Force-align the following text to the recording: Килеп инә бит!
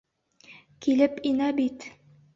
Килеп 0.85 1.23
инә 1.33 1.53
бит! 1.63 1.89